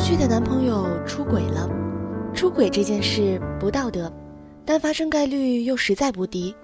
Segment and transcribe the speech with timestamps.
[0.00, 1.68] 旭的男朋友出轨了，
[2.32, 4.10] 出轨这件事不道德，
[4.64, 6.54] 但发生概率又实在不低。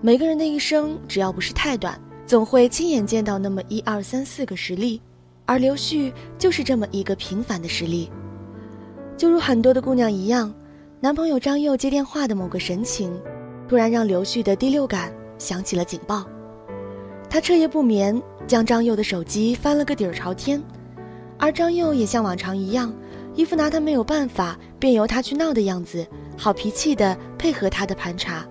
[0.00, 5.02] 每个人的一生，只要不是太短，总会亲眼见到那么一二三四个实例，
[5.46, 8.08] 而刘旭就是这么一个平凡的实例。
[9.16, 10.54] 就如很多的姑娘一样，
[11.00, 13.12] 男朋友张佑接电话的某个神情，
[13.68, 16.24] 突然让刘旭的第六感响起了警报。
[17.28, 20.62] 他彻夜不眠，将张佑的手机翻了个底儿朝天，
[21.40, 22.92] 而张佑也像往常一样，
[23.34, 28.46] 一副拿他没有办法便由他去闹的样子，好脾气的配合他的盘查。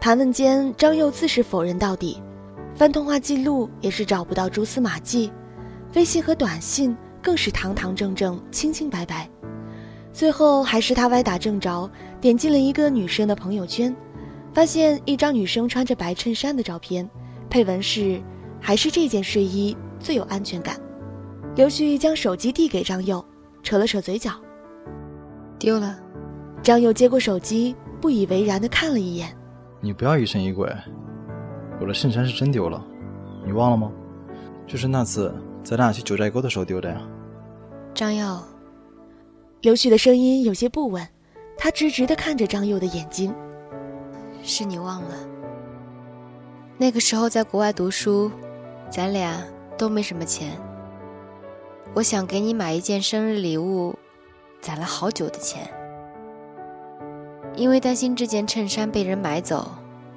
[0.00, 2.20] 盘问间，张佑自是否认到底，
[2.74, 5.30] 翻通话记录也是找不到蛛丝马迹，
[5.94, 9.28] 微信和短信更是堂堂正正、清清白白。
[10.12, 11.88] 最后还是他歪打正着，
[12.20, 13.94] 点进了一个女生的朋友圈，
[14.52, 17.08] 发现一张女生穿着白衬衫的照片，
[17.48, 18.20] 配文是
[18.60, 20.76] “还是这件睡衣最有安全感”。
[21.56, 23.24] 刘旭将手机递给张佑，
[23.62, 24.30] 扯了扯嘴角，
[25.58, 25.98] 丢了。
[26.62, 29.34] 张佑接过手机，不以为然的看了一眼。
[29.80, 30.70] 你不要疑神疑鬼，
[31.80, 32.84] 我的衬衫是真丢了，
[33.46, 33.90] 你忘了吗？
[34.66, 37.00] 就是那次咱俩去九寨沟的时候丢的呀。
[37.94, 38.38] 张佑，
[39.62, 41.08] 刘旭的声音有些不稳，
[41.56, 43.34] 他直直的看着张佑的眼睛。
[44.42, 45.14] 是你忘了，
[46.76, 48.30] 那个时候在国外读书，
[48.90, 49.42] 咱俩
[49.78, 50.50] 都没什么钱。
[51.96, 53.94] 我想给你买一件生日礼物，
[54.60, 55.66] 攒了好久的钱。
[57.54, 59.66] 因为担心这件衬衫被人买走，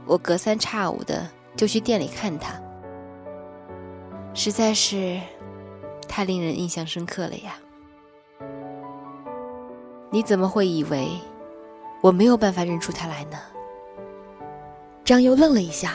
[0.05, 2.61] 我隔三差五的就去店里看它，
[4.33, 5.21] 实在是
[6.05, 7.55] 太令人印象深刻了呀！
[10.11, 11.07] 你怎么会以为
[12.01, 13.37] 我没有办法认出他来呢？
[15.05, 15.93] 张优愣了一下，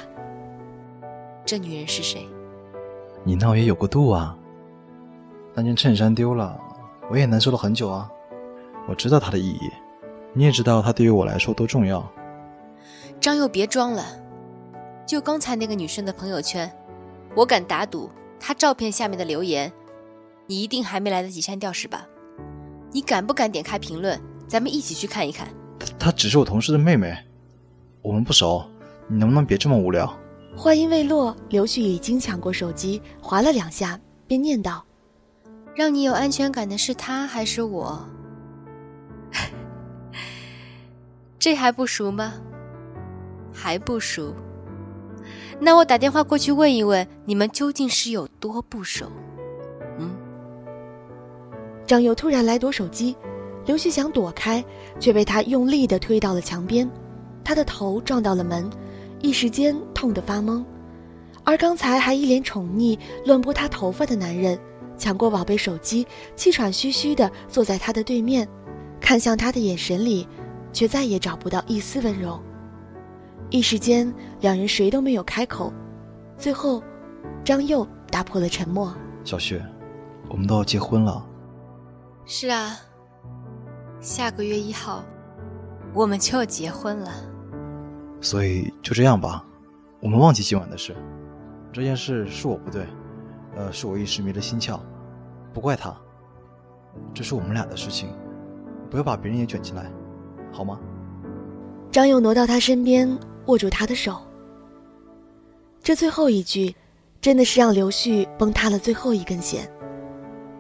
[1.45, 2.27] 这女人是谁？
[3.23, 4.35] 你闹也有个度啊！
[5.55, 6.59] 那件衬衫丢了，
[7.11, 8.11] 我也难受了很久啊！
[8.89, 9.71] 我知道它的意义。
[10.33, 12.05] 你也知道它对于我来说多重要。
[13.21, 14.05] 张佑，别装了！
[15.07, 16.71] 就刚才那个女生的朋友圈，
[17.37, 18.11] 我敢打赌，
[18.41, 19.73] 她照片下面的留言，
[20.47, 22.07] 你一定还没来得及删掉是吧？
[22.91, 25.47] 你敢不敢点开评论，咱们一起去看一看？
[25.99, 27.17] 她只是我同事的妹妹，
[28.03, 28.65] 我们不熟，
[29.07, 30.13] 你能不能别这么无聊？
[30.57, 34.85] 话音未落，刘旭已经抢过手机，划了两下，便念道
[35.75, 38.07] ：“让你有安全感的是他还是我？”
[41.39, 42.35] 这还不熟吗？
[43.53, 44.35] 还不熟？
[45.61, 49.07] 那我打电话过去问一问，你们究竟是有多不熟？
[49.99, 50.11] 嗯。
[51.87, 53.15] 张佑突然来夺手机，
[53.67, 54.65] 刘旭想躲开，
[54.99, 56.91] 却被他用力的推到了墙边，
[57.45, 58.69] 他的头撞到了门，
[59.21, 60.65] 一时间痛得发懵。
[61.45, 64.59] 而刚才还一脸宠溺乱拨他头发的男人，
[65.05, 68.49] 抢过宝贝手机，气喘吁吁的坐在他的对面，
[69.03, 70.27] 看向他的眼神里。
[70.73, 72.43] 却再也找不到一丝温柔。
[73.49, 75.73] 一时间，两人谁都没有开口。
[76.37, 76.83] 最后，
[77.45, 79.65] 张佑打破了沉默：“小雪，
[80.29, 81.25] 我们都要结婚了。
[82.27, 82.77] ”“是啊，
[84.01, 85.05] 下个月一号，
[85.95, 87.13] 我们就要结婚了。
[88.21, 89.45] ”“所以就这样吧，
[90.01, 90.93] 我们忘记今晚的事。
[91.73, 92.85] 这件事是我不对，
[93.55, 94.81] 呃，是我一时迷了心窍，
[95.55, 95.97] 不怪他。
[97.15, 98.09] 这是我们俩的事情，
[98.91, 99.91] 不要把别人也卷进来。”
[100.53, 100.79] 好吗？
[101.91, 104.21] 张佑挪到他身边，握住他的手。
[105.83, 106.75] 这最后一句，
[107.21, 109.71] 真的是让刘旭崩塌了最后一根弦。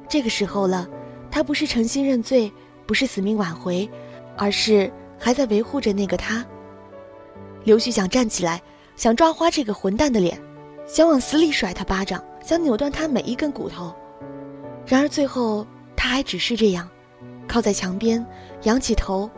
[0.08, 0.88] 这个时候了，
[1.30, 2.52] 他不是诚心认罪，
[2.86, 3.88] 不是死命挽回，
[4.36, 6.44] 而是还在维护着那个他。
[7.64, 8.60] 刘旭想站起来，
[8.96, 10.40] 想抓花这个混蛋的脸，
[10.86, 13.94] 想往死里甩他巴掌，想扭断他每一根骨头。
[14.86, 16.88] 然而最后，他还只是这样，
[17.48, 18.24] 靠在墙边，
[18.62, 19.30] 仰起头。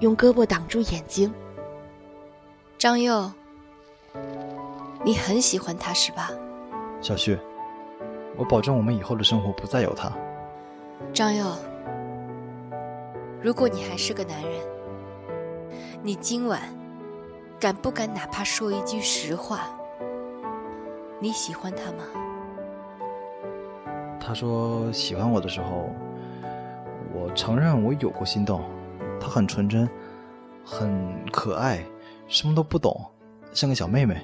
[0.00, 1.32] 用胳膊挡住眼睛。
[2.76, 3.30] 张佑，
[5.04, 6.32] 你很喜欢他是吧？
[7.00, 7.38] 小旭，
[8.36, 10.10] 我保证我们以后的生活不再有他。
[11.14, 11.46] 张佑，
[13.40, 14.60] 如果你还是个男人，
[16.02, 16.60] 你今晚
[17.60, 19.70] 敢不敢哪怕说一句实话？
[21.20, 22.02] 你喜欢他吗？
[24.24, 25.90] 他说喜欢我的时候，
[27.12, 28.62] 我承认我有过心动。
[29.20, 29.88] 她很纯真，
[30.64, 31.84] 很可爱，
[32.28, 33.04] 什么都不懂，
[33.52, 34.16] 像个小妹妹。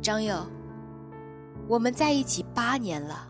[0.00, 0.36] 张佑，
[1.66, 3.28] 我们在一起八年了，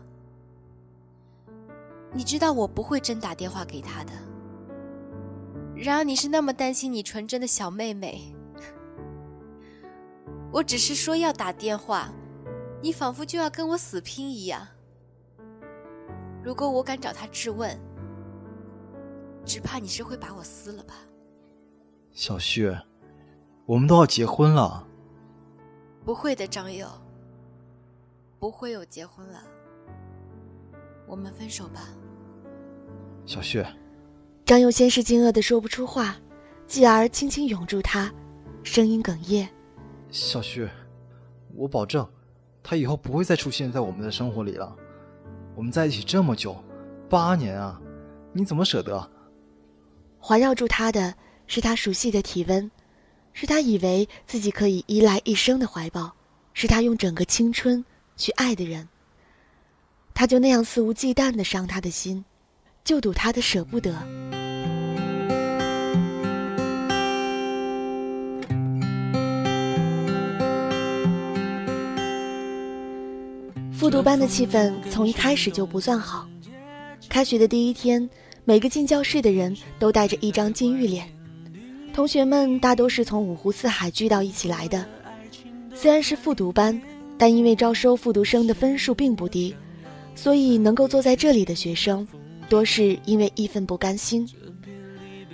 [2.11, 4.11] 你知道我不会真打电话给他的。
[5.75, 8.35] 然而你是那么担心你纯真的小妹妹，
[10.51, 12.09] 我只是说要打电话，
[12.81, 14.67] 你仿佛就要跟我死拼一样。
[16.43, 17.79] 如果我敢找他质问，
[19.45, 20.95] 只怕你是会把我撕了吧。
[22.11, 22.69] 小旭，
[23.65, 24.85] 我们都要结婚了。
[26.03, 26.85] 不会的，张佑，
[28.39, 29.39] 不会有结婚了。
[31.07, 31.87] 我们分手吧。
[33.25, 33.65] 小旭，
[34.43, 36.17] 张佑先是惊愕的说不出话，
[36.67, 38.13] 继而轻轻拥住他，
[38.63, 39.47] 声音哽咽。
[40.11, 40.67] 小旭，
[41.55, 42.05] 我保证，
[42.61, 44.75] 他以后不会再出现在我们的生活里了。
[45.55, 46.55] 我们在一起这么久，
[47.09, 47.79] 八年啊，
[48.31, 49.09] 你怎么舍得？
[50.19, 51.13] 环绕住他的
[51.47, 52.69] 是他熟悉的体温，
[53.33, 56.11] 是他以为自己可以依赖一生的怀抱，
[56.53, 57.83] 是他用整个青春
[58.15, 58.87] 去爱的人。
[60.13, 62.23] 他就那样肆无忌惮的伤他的心，
[62.83, 64.32] 就赌他的舍不得。
[73.83, 76.25] 复读班的气氛从一开始就不算好。
[77.09, 78.09] 开学的第一天，
[78.45, 81.05] 每个进教室的人都带着一张禁欲脸。
[81.93, 84.85] 同学们大都是从五湖四海聚到一起来的。
[85.75, 86.81] 虽然是复读班，
[87.17, 89.53] 但因为招收复读生的分数并不低，
[90.15, 92.07] 所以能够坐在这里的学生，
[92.47, 94.25] 多是因为一份不甘心。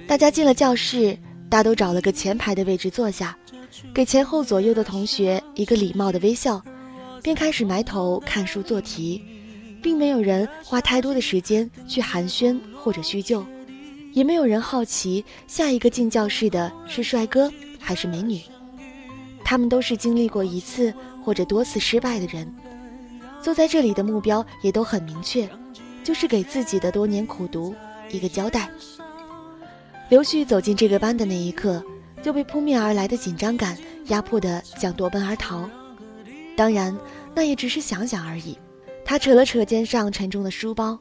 [0.08, 1.16] 大家进了教室，
[1.52, 3.38] 大都找了个前排的位置坐下，
[3.94, 6.60] 给前后左右的同学一个礼貌的微笑。
[7.22, 9.24] 便开始埋头看书做题，
[9.82, 13.46] 并没有人花太多的时间去寒暄或者叙旧，
[14.14, 18.42] 也没有人好奇下一个进教室的是帅哥还是美女。
[19.44, 20.94] 他们都是经历过一次
[21.24, 22.54] 或者多次失败的人，
[23.42, 25.50] 坐在这里的目标也都很明确，
[26.04, 27.74] 就是给自己的多年苦读
[28.12, 28.70] 一个交代。
[30.10, 31.84] 刘旭走进这个班的那一刻，
[32.22, 33.78] 就被扑面而来的紧张感
[34.08, 35.70] 压迫的想夺奔而逃。
[36.60, 36.94] 当然，
[37.34, 38.58] 那也只是想想而已。
[39.06, 41.00] 他扯了扯肩上沉重的书包，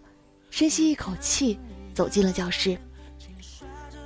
[0.50, 1.58] 深吸一口气，
[1.92, 2.78] 走进了教室。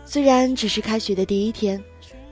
[0.07, 1.79] 虽然只是开学的第一天，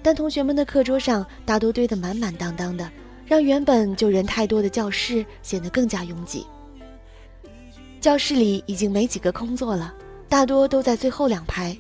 [0.03, 2.91] 但同学们的课桌上大多堆得满满当当的，
[3.27, 6.47] 让原本就人太多的教室显得更加拥挤。
[8.01, 9.95] 教室里已经没几个空座了，
[10.31, 11.77] 大多都在最后两排。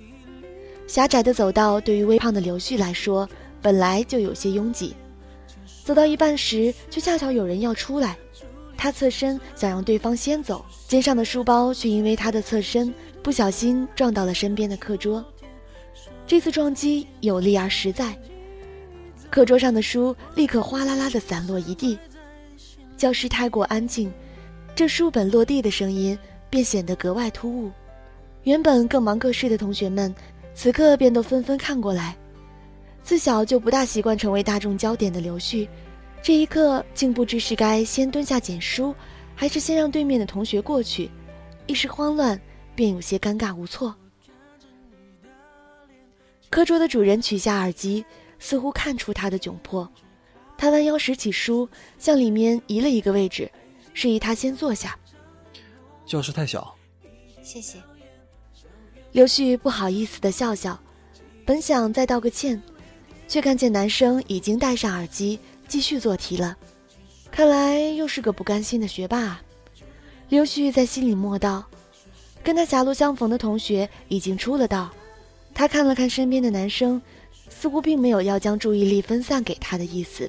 [0.86, 3.26] 狭窄的走道对于微胖的刘旭来说，
[3.62, 4.94] 本来就有些拥挤。
[5.90, 8.16] 走到一半时，却恰巧有人要出来。
[8.76, 12.94] 他侧身想让对方先走，肩上的书包却因为他的侧身
[13.24, 15.24] 不小心撞到了身边的课桌。
[16.28, 18.16] 这次撞击有力而实在，
[19.30, 21.98] 课桌上的书立刻哗啦啦的散落一地。
[22.96, 24.12] 教室太过安静，
[24.76, 26.16] 这书本落地的声音
[26.48, 27.68] 便显得格外突兀。
[28.44, 30.14] 原本各忙各事的同学们，
[30.54, 32.16] 此刻便都纷纷看过来。
[33.02, 35.68] 自小就不大习惯成为大众焦点的刘旭，
[36.22, 38.94] 这一刻竟不知是该先蹲下捡书，
[39.34, 41.10] 还是先让对面的同学过去，
[41.66, 42.40] 一时慌乱，
[42.74, 43.94] 便有些尴尬无措。
[46.50, 48.04] 课桌的主人取下耳机，
[48.38, 49.90] 似乎看出他的窘迫，
[50.58, 51.68] 他弯腰拾起书，
[51.98, 53.50] 向里面移了一个位置，
[53.94, 54.96] 示意他先坐下。
[56.04, 56.76] 教室太小，
[57.42, 57.78] 谢谢。
[59.12, 60.78] 刘旭不好意思的笑笑，
[61.44, 62.60] 本想再道个歉。
[63.30, 65.38] 却看见男生已经戴上耳机
[65.68, 66.58] 继续做题了，
[67.30, 69.40] 看来又是个不甘心的学霸。
[70.30, 71.64] 刘旭在心里默道。
[72.42, 74.90] 跟他狭路相逢的同学已经出了道，
[75.54, 77.00] 他看了看身边的男生，
[77.50, 80.28] 似乎并没有要将注意力分散给他的意思，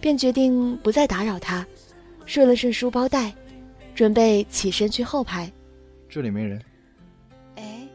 [0.00, 1.66] 便决定不再打扰他，
[2.26, 3.34] 顺了顺书包带，
[3.94, 5.50] 准备起身去后排。
[6.10, 6.62] 这里没人。
[7.56, 7.88] 哎，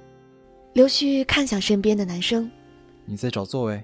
[0.73, 2.51] 刘旭看向身边的男生，
[3.05, 3.81] 你在找座位。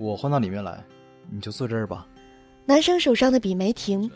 [0.00, 0.82] 我换到里面来，
[1.30, 2.06] 你就坐这儿吧。
[2.64, 4.10] 男生手上的笔没停，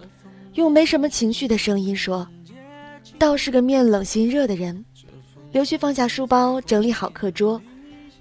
[0.55, 2.27] 用没什么情绪的声音说
[3.21, 4.83] ：“倒是个面冷心热的人。”
[5.53, 7.61] 刘旭放下书包，整理好课桌，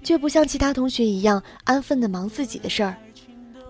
[0.02, 2.94] 却不像其他同学一样安分的忙自己的事儿。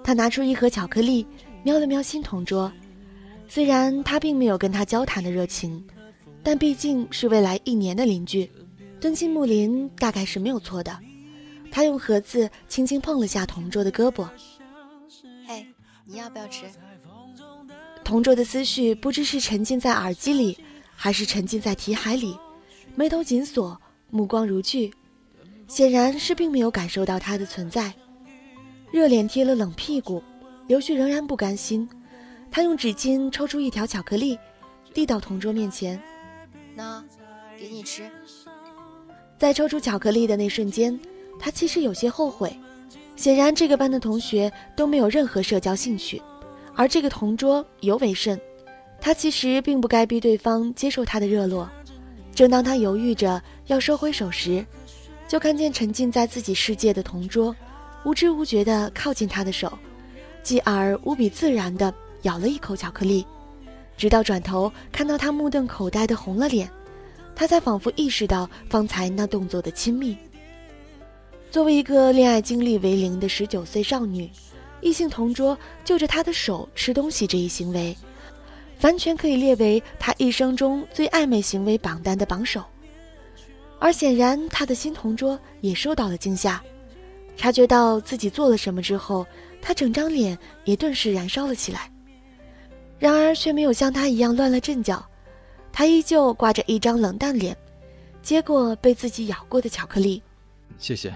[0.02, 1.24] 他拿出一盒巧克力，
[1.62, 2.70] 瞄了瞄新同桌。
[3.46, 5.80] 虽然他并没有跟他交谈的热情，
[6.42, 8.50] 但毕竟是未来一年的邻居，
[9.00, 10.98] 敦亲睦邻大概是没有错的。
[11.74, 14.28] 他用盒子轻轻碰了下同桌的胳膊。
[15.44, 15.66] 嘿，
[16.04, 16.66] 你要不要吃？
[18.04, 20.56] 同桌的思绪不知是沉浸在耳机里，
[20.94, 22.38] 还是沉浸在题海里，
[22.94, 23.76] 眉头紧锁，
[24.08, 24.88] 目光如炬，
[25.66, 27.92] 显然是并没有感受到他的存在。
[28.92, 30.22] 热脸贴了冷屁股，
[30.68, 31.88] 刘旭仍然不甘心。
[32.52, 34.38] 他用纸巾抽出一条巧克力，
[34.92, 36.00] 递到同桌面前
[36.76, 37.04] ：“那，
[37.58, 38.08] 给你吃。”
[39.36, 40.96] 在抽出巧克力的那瞬间。
[41.44, 42.58] 他其实有些后悔，
[43.16, 46.22] 显然这个班的同学都没有任何社交兴趣，
[46.74, 48.40] 而这个同桌尤为甚。
[48.98, 51.68] 他其实并不该逼对方接受他的热络。
[52.34, 54.64] 正当他犹豫着要收回手时，
[55.28, 57.54] 就看见沉浸在自己世界的同桌，
[58.06, 59.70] 无知无觉地靠近他的手，
[60.42, 63.26] 继而无比自然地咬了一口巧克力，
[63.98, 66.70] 直到转头看到他目瞪口呆的红了脸，
[67.36, 70.16] 他才仿佛意识到方才那动作的亲密。
[71.54, 74.28] 作为一个恋爱经历为零的十九岁少女，
[74.80, 77.96] 异性同桌就着她的手吃东西这一行为。
[78.80, 82.60] 完全可以列为她一生中最暧昧行为榜单的榜首，
[83.78, 86.60] 而显然她的新同桌也受到了惊吓，
[87.36, 89.24] 察觉到自己做了什么之后，
[89.62, 91.88] 她整张脸也顿时燃烧了起来。
[92.98, 95.06] 然而却没有像她一样乱了阵脚，
[95.70, 97.56] 她依旧挂着一张冷淡脸，
[98.24, 100.20] 接过被自己咬过的巧克力。
[100.80, 101.14] 谢谢。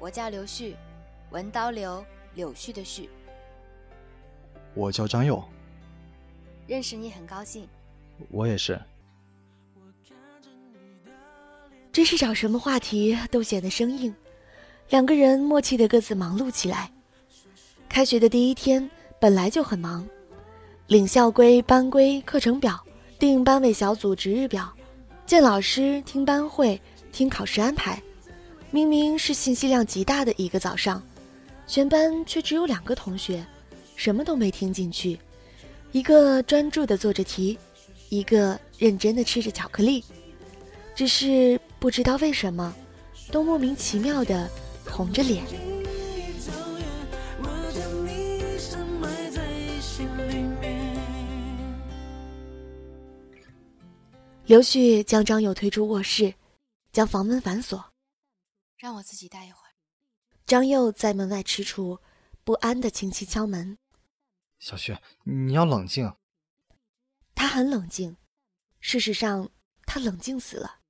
[0.00, 0.74] 我叫刘旭，
[1.30, 2.02] 文刀刘，
[2.34, 3.06] 柳絮的絮。
[4.72, 5.44] 我叫张佑。
[6.66, 7.68] 认识你很高兴，
[8.30, 8.80] 我也是。
[11.92, 14.14] 真是找什么话题都显得生硬，
[14.88, 16.90] 两个人默契的各自忙碌起来。
[17.86, 18.88] 开学的第一天
[19.18, 20.08] 本来就很忙，
[20.86, 22.82] 领校规、班规、课程表，
[23.18, 24.72] 定班委小组值日表，
[25.26, 26.80] 见老师、听班会、
[27.12, 28.02] 听考试安排。
[28.72, 31.02] 明明是信息量极大的一个早上，
[31.66, 33.44] 全班却只有两个同学，
[33.96, 35.18] 什么都没听进去。
[35.90, 37.58] 一个专注的做着题，
[38.10, 40.04] 一个认真的吃着巧克力，
[40.94, 42.72] 只是不知道为什么，
[43.32, 44.48] 都莫名其妙的
[44.88, 45.42] 红着脸。
[54.46, 56.32] 刘旭将张友推出卧室，
[56.92, 57.84] 将房门反锁，
[58.80, 59.74] 让我自己待一会儿。
[60.46, 62.00] 张佑在门外踟蹰，
[62.44, 63.76] 不安的轻轻敲门。
[64.58, 66.16] 小雪，你要冷静。
[67.34, 68.16] 他很冷静，
[68.80, 69.50] 事实上，
[69.84, 70.80] 他冷静死了。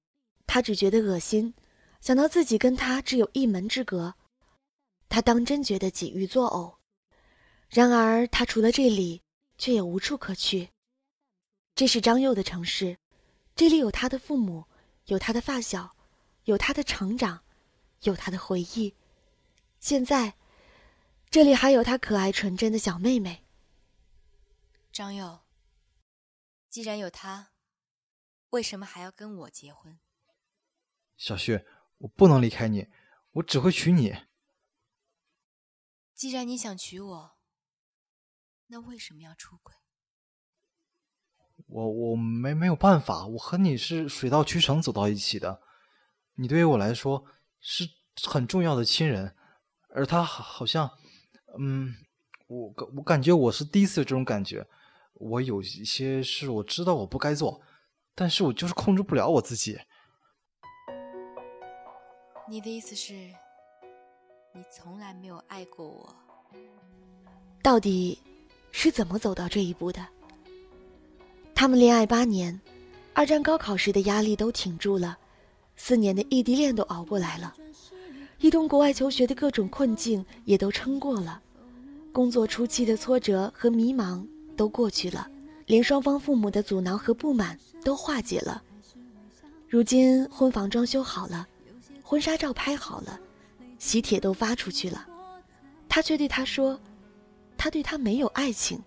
[0.46, 1.52] 他只觉得恶心，
[2.00, 4.14] 想到自己跟他只有一门之隔，
[5.08, 6.78] 他当真觉得几欲作呕。
[7.68, 9.24] 然而，他除了这里，
[9.58, 10.70] 却也无处可去。
[11.74, 12.98] 这是张佑的城市，
[13.56, 14.66] 这里有他的父母，
[15.06, 15.96] 有他的发小，
[16.44, 17.42] 有他的成长，
[18.02, 18.94] 有他的回忆。
[19.78, 20.34] 现在，
[21.30, 23.44] 这里还有他可爱纯真的小妹妹。
[24.92, 25.40] 张佑，
[26.68, 27.52] 既然有他，
[28.50, 29.98] 为什么还要跟我结婚？
[31.16, 31.64] 小旭，
[31.98, 32.88] 我不能离开你，
[33.32, 34.16] 我只会娶你。
[36.14, 37.38] 既然你想娶我，
[38.66, 39.74] 那为什么要出轨？
[41.66, 45.62] 我我没没有办法，我和你是水到渠成走到一起的，
[46.34, 47.24] 你对于我来说
[47.60, 47.88] 是
[48.26, 49.34] 很重要的亲人，
[49.94, 50.90] 而他好像，
[51.58, 51.94] 嗯，
[52.46, 54.66] 我我感觉我是第一次有这种感觉。
[55.14, 57.60] 我有一些事我知道我不该做，
[58.14, 59.78] 但是我就是控制不了我自己。
[62.48, 63.12] 你的意思是，
[64.54, 66.16] 你从来没有爱过我？
[67.62, 68.18] 到底
[68.72, 70.04] 是怎么走到这一步的？
[71.54, 72.58] 他们恋爱八年，
[73.12, 75.18] 二战高考时的压力都挺住了，
[75.82, 77.54] 四年的异地恋都熬过来了，
[78.38, 81.40] 一同国外求学的各种困境也都撑过了，
[82.12, 84.22] 工作初期的挫折和迷茫。
[84.58, 85.26] 都过去了，
[85.64, 88.62] 连双方父母的阻挠和不满都化解了。
[89.66, 91.48] 如今婚房装修好了，
[92.02, 93.18] 婚纱照拍好了，
[93.78, 95.08] 喜帖都发出去了，
[95.88, 96.78] 他却对他说
[97.56, 98.78] ：“他对他没有爱情。”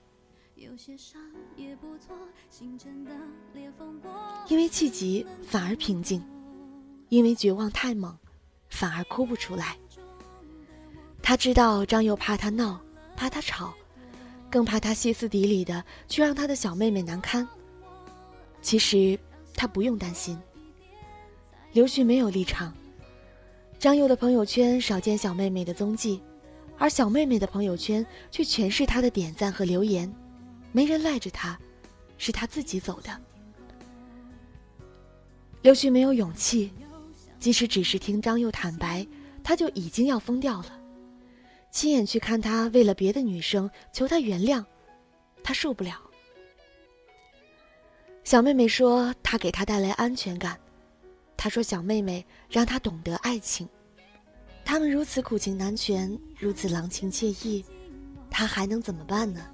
[4.48, 6.24] 因为气急反而平静，
[7.14, 8.18] 因为绝望太猛，
[8.70, 9.78] 反而哭不出来。
[11.22, 12.82] 他知道张佑怕他闹，
[13.16, 13.72] 怕他吵。
[14.50, 17.48] 更怕他歇斯底里的去让他的小妹妹难堪。
[18.64, 19.20] 其实
[19.54, 20.40] 他不用担心。
[21.74, 22.74] 刘旭没有立场。
[23.78, 26.20] 张佑的朋友圈少见小妹妹的踪迹，
[26.80, 30.12] 而小妹妹的朋友圈却全是他的点赞和留言。
[30.72, 31.60] 没人赖着他，
[32.18, 33.16] 是他自己走的。
[35.62, 36.74] 刘旭没有勇气，
[37.44, 39.06] 即使只是听张佑坦白，
[39.44, 40.80] 他就已经要疯掉了。
[41.72, 44.64] 亲眼去看他为了别的女生求他原谅，
[45.44, 46.00] 他受不了。
[48.24, 50.58] 小妹妹说他给他带来安全感，
[51.36, 53.68] 他说小妹妹让他懂得爱情。
[54.64, 57.66] 他们如此苦情难全，如此郎情妾意，
[58.32, 59.46] 他还能怎么办呢？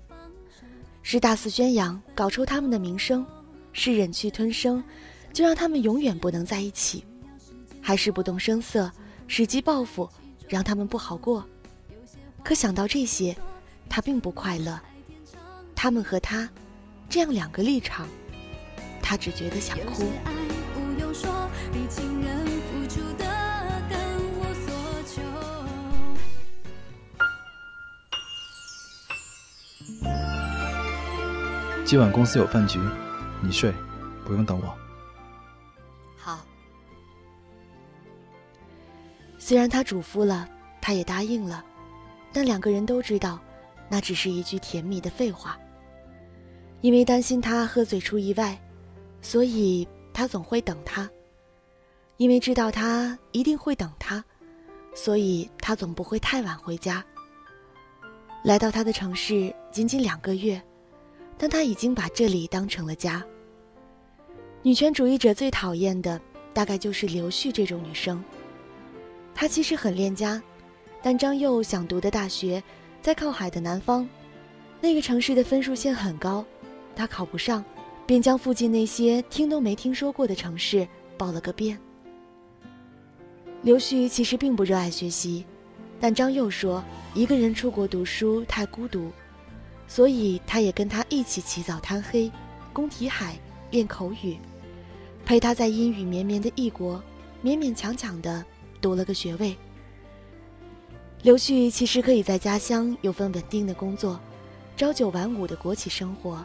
[1.02, 3.26] 是大肆宣扬，搞臭他们的名声；
[3.74, 4.84] 是忍气吞声，
[5.34, 7.04] 就让他们永远不能在一起；
[7.90, 8.92] 还是不动声色，
[9.28, 10.08] 使机报复，
[10.48, 11.44] 让他们不好过？
[12.44, 13.36] 可想到这些，
[13.90, 14.80] 他并不快乐。
[15.76, 16.48] 他们和他，
[17.10, 18.08] 这样两个立场，
[19.02, 20.04] 他只觉得想哭。
[31.84, 32.80] 今晚公司有饭局，
[33.42, 33.74] 你睡，
[34.24, 34.89] 不用等我。
[39.50, 40.48] 虽然他嘱咐了，
[40.80, 41.66] 他也答应了，
[42.32, 43.40] 但两个人都知道，
[43.90, 45.58] 那只是一句甜蜜的废话。
[46.82, 48.56] 因为担心他喝醉出意外，
[49.24, 51.10] 所以他总会等他。
[52.18, 54.24] 因为知道他一定会等他，
[54.94, 57.04] 所以他总不会太晚回家。
[58.44, 60.62] 来到他的城市仅仅两个月。
[61.40, 63.26] 但他已经把这里当成了家。
[64.62, 66.22] 女权主义者最讨厌的，
[66.54, 68.24] 大概就是刘旭这种女生。
[69.40, 70.44] 他其实很恋家，
[71.02, 72.62] 但张佑想读的大学
[73.02, 74.06] 在靠海的南方，
[74.82, 76.44] 那个城市的分数线很高，
[76.94, 77.64] 他考不上，
[78.06, 80.86] 便将附近那些听都没听说过的城市
[81.18, 81.80] 报了个遍。
[83.62, 85.46] 刘旭其实并不热爱学习，
[86.02, 89.10] 但张佑说一个人出国读书太孤独。
[89.88, 92.30] 所以，他也跟他一起起早贪黑，
[92.74, 93.40] 攻题海，
[93.72, 94.38] 练口语，
[95.26, 97.02] 陪他在阴雨绵绵的异国，
[97.42, 98.46] 勉勉强强的
[98.82, 99.56] 读了个学位。
[101.22, 104.20] 刘旭其实可以在家乡有份稳定的工作，
[104.78, 106.44] 朝九晚五的国企生活，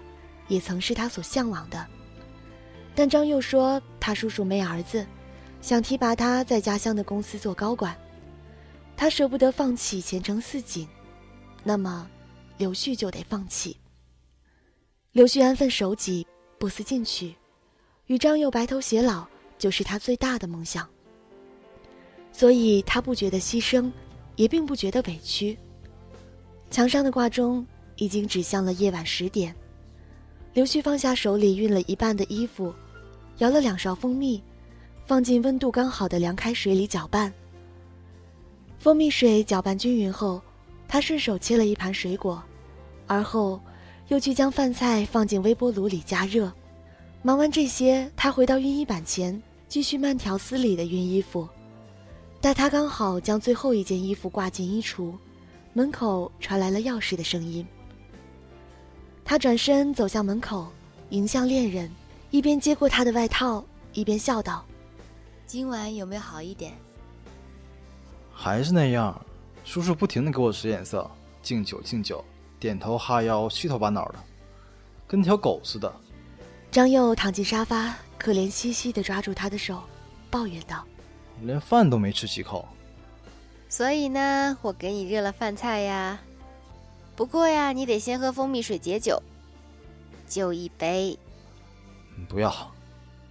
[0.48, 1.86] 也曾是他所向往的。
[2.94, 5.06] 但张佑说他叔叔没儿子，
[5.60, 7.96] 想提拔他在家乡的公司做高管，
[8.96, 10.88] 他舍不得放弃前程似锦，
[11.62, 12.10] 那么。
[12.56, 13.76] 刘旭就得放弃。
[15.10, 16.24] 刘旭安分守己，
[16.56, 17.34] 不思进取，
[18.06, 19.26] 与张佑白头偕老
[19.58, 20.88] 就是他最大的梦想。
[22.34, 23.90] 所以他不觉得牺牲，
[24.36, 25.56] 也并不觉得委屈。
[26.70, 27.64] 墙上的挂钟
[27.96, 29.54] 已经指向了夜晚十点。
[30.52, 32.74] 刘旭放下手里熨了一半的衣服，
[33.38, 34.42] 摇了两勺蜂蜜，
[35.06, 37.32] 放进温度刚好的凉开水里搅拌。
[38.78, 40.42] 蜂蜜水搅拌均匀后。
[40.86, 42.40] 他顺手切了一盘水果，
[43.08, 43.58] 而后
[44.08, 46.52] 又去将饭菜放进微波炉里加热。
[47.22, 51.48] 忙完这些，他回到熨衣板前，继续慢条斯理地熨衣服。
[52.44, 55.14] 待他刚好将最后一件衣服挂进衣橱，
[55.72, 57.66] 门口传来了钥匙的声音。
[59.24, 60.70] 他转身走向门口，
[61.08, 61.90] 迎向恋人，
[62.30, 64.62] 一边接过他的外套，一边笑道
[65.48, 66.74] ：“今晚有没有好一点？
[68.30, 69.18] 还是那样。”
[69.64, 72.22] 叔叔不停的给我使眼色，敬酒敬酒，
[72.60, 74.16] 点头哈腰，虚头巴脑的，
[75.06, 75.90] 跟条狗似的。
[76.70, 79.82] 张佑躺进沙发，可怜兮兮的抓住他的手，
[80.30, 80.84] 抱怨道
[81.44, 82.66] ：“连饭都没吃几口。”
[83.68, 86.20] 所以呢，我给你热了饭菜呀。
[87.16, 89.22] 不过呀，你得先喝蜂蜜水解酒，
[90.28, 91.18] 就一杯。
[92.28, 92.72] 不要，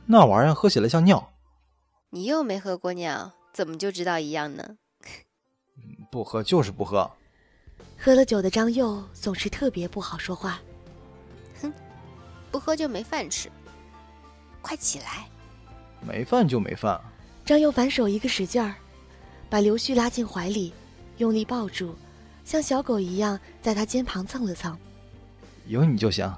[0.06, 1.32] 那玩意儿喝起来像尿。
[2.10, 4.78] 你又没喝过尿，怎么就知道一样呢？
[6.12, 7.10] 不喝就是不喝。
[7.97, 10.60] 喝了酒的张佑总是特别不好说话。
[11.62, 11.71] 哼，
[12.52, 13.49] 不喝就没饭吃。
[14.62, 15.28] 快起来！
[16.02, 16.99] 没饭就没饭。
[17.45, 18.73] 张佑反手一个使劲儿，
[19.49, 20.73] 把刘旭拉进怀里，
[21.17, 21.93] 用力抱住，
[22.45, 24.77] 像小狗一样在他肩膀蹭了蹭。
[25.67, 26.32] 有你就行。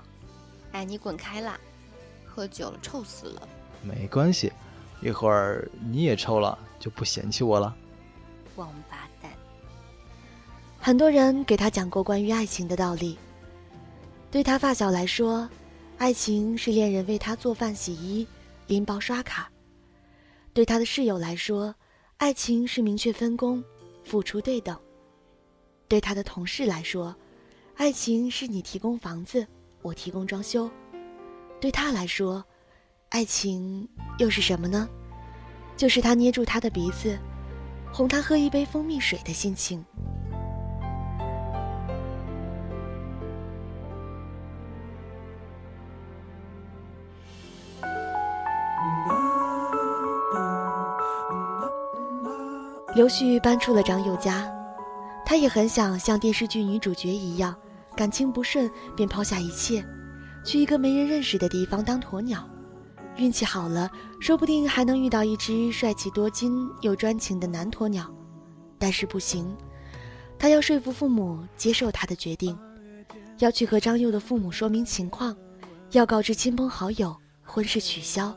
[0.71, 1.59] 哎，你滚开啦！
[2.25, 3.47] 喝酒了，臭死了。
[3.83, 4.51] 没关系，
[5.01, 7.75] 一会儿你也臭了，就不嫌弃我了。
[8.55, 9.31] 王八蛋！
[10.79, 13.17] 很多人给他讲过关于爱情的道理。
[14.31, 15.47] 对他发小来说，
[15.97, 18.27] 爱情是恋人为他做饭、洗衣、
[18.67, 19.43] 拎包、刷卡；
[20.55, 21.75] 对他的室友来说，
[22.15, 23.61] 爱情是明确分工、
[24.05, 24.73] 付出对等；
[25.89, 27.13] 对他的同事来说，
[27.75, 29.45] 爱情是你提供房子，
[29.81, 30.69] 我提供装修；
[31.59, 32.41] 对他来说，
[33.09, 33.85] 爱情
[34.17, 34.87] 又是什么呢？
[35.75, 37.19] 就是他捏住他的鼻子。
[37.91, 39.83] 哄他喝一杯蜂蜜水的心情。
[52.95, 54.49] 刘旭搬出了张佑家，
[55.25, 57.53] 他也很想像电视剧女主角一样，
[57.93, 59.85] 感情不顺便抛下一切，
[60.45, 62.49] 去一个没人认识的地方当鸵鸟。
[63.17, 68.09] 运气好了，说不定还能遇到一只帅气多金又专情的男鸵鸟，
[68.79, 69.53] 但是不行，
[70.39, 72.57] 他要说服父母接受他的决定，
[73.39, 75.35] 要去和张佑的父母说明情况，
[75.91, 78.33] 要告知亲朋好友婚事取消。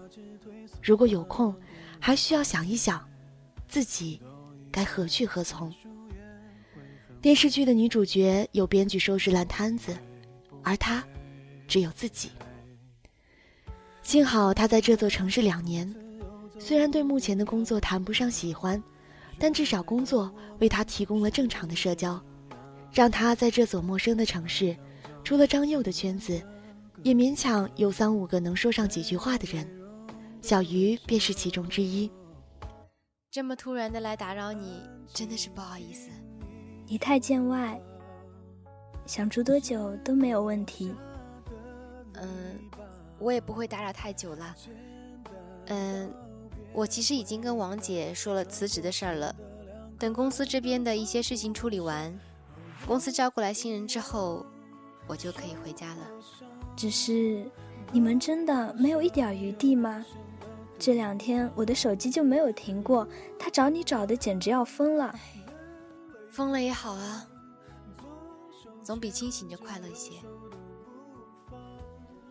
[0.82, 1.54] 如果有空，
[2.00, 3.00] 还需要想一想，
[3.68, 4.20] 自己
[4.78, 5.74] 该何去何从。
[7.20, 9.98] 电视剧的女主角有编剧收拾烂摊子，
[10.62, 11.02] 而她，
[11.66, 12.30] 只有自己。
[14.04, 15.92] 幸好他在这座城市两年，
[16.60, 18.80] 虽然对目前的工作谈不上喜欢，
[19.36, 22.22] 但至少工作为他提供了正常的社交，
[22.92, 24.76] 让他在这所陌生的城市，
[25.24, 26.40] 除了张佑的圈子，
[27.02, 29.68] 也勉强有三五个能说上几句话的人，
[30.40, 32.08] 小鱼便是其中之一。
[33.30, 36.08] 这么突然的来打扰你，真的是不好意思。
[36.86, 37.78] 你太见外，
[39.04, 40.94] 想住多久都没有问题。
[42.14, 42.58] 嗯，
[43.18, 44.56] 我也不会打扰太久了。
[45.66, 46.10] 嗯，
[46.72, 49.36] 我其实已经跟王姐说了辞职的事儿了。
[49.98, 52.18] 等公司这边的一些事情处理完，
[52.86, 54.46] 公司招过来新人之后，
[55.06, 56.06] 我就可以回家了。
[56.74, 57.44] 只是，
[57.92, 60.02] 你们真的没有一点余地吗？
[60.78, 63.06] 这两天我的手机就没有停过，
[63.38, 65.14] 他找你找的简直要疯了。
[66.30, 67.26] 疯了也好啊，
[68.84, 70.12] 总比清醒着快乐一些。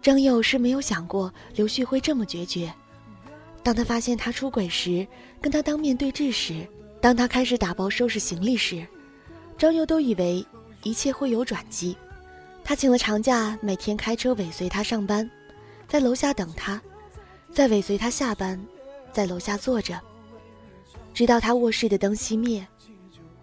[0.01, 2.73] 张佑是没有想过刘旭会这么决绝。
[3.61, 5.05] 当他发现他出轨时，
[5.41, 6.65] 跟他当面对质时，
[7.01, 8.87] 当他开始打包收拾行李时，
[9.57, 10.45] 张佑都以为
[10.83, 11.97] 一切会有转机。
[12.63, 15.29] 他请了长假，每天开车尾随他上班，
[15.85, 16.81] 在楼下等他。
[17.57, 18.63] 再尾随他下班，
[19.11, 19.99] 在楼下坐着，
[21.11, 22.63] 直到他卧室的灯熄灭。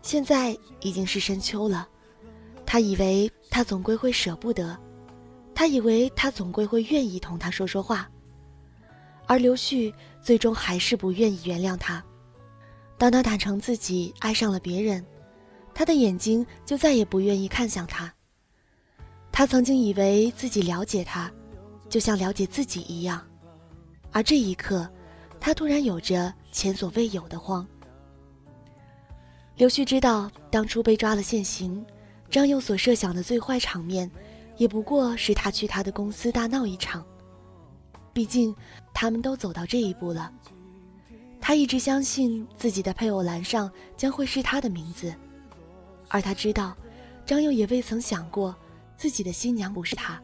[0.03, 1.89] 现在已经是深秋了，
[2.65, 4.79] 他以为他总归会舍不得，
[5.53, 8.09] 他以为他总归会愿意同他说说话，
[9.27, 12.01] 而刘旭最终还是不愿意原谅他。
[12.97, 15.05] 当他坦诚自己爱上了别人，
[15.75, 18.15] 他的眼睛就再也不愿意看向他。
[19.33, 21.29] 他曾经以为自己了解他，
[21.89, 23.21] 就像了解自己一样。
[24.15, 24.89] 而这一刻，
[25.41, 27.67] 他突然有着前所未有的慌。
[29.57, 31.85] 刘旭知道，当初被抓了现行，
[32.31, 34.09] 张佑所设想的最坏场面，
[34.57, 37.05] 也不过是他去他的公司大闹一场。
[38.13, 38.55] 毕竟，
[38.93, 40.33] 他们都走到这一步了。
[41.41, 45.13] 他一直相信自己的配偶栏上将会是他的名字，
[46.09, 46.77] 而他知道，
[47.27, 48.55] 张佑也未曾想过，
[48.97, 50.23] 自己的新娘不是他。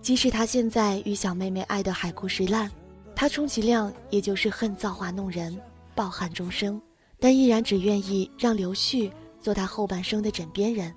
[0.00, 2.70] 即使他现在与小妹妹爱得海枯石烂，
[3.14, 5.58] 他充其量也就是恨造化弄人，
[5.94, 6.80] 抱憾终生，
[7.18, 10.94] 但依然只愿意让刘旭做他后半生的枕边人。